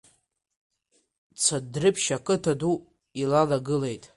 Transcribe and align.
Цандрыԥшь 1.43 2.09
ақыҭа 2.17 2.53
ду 2.59 2.73
илалагылеит. 3.21 4.03